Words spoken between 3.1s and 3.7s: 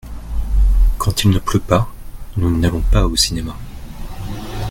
cinéma.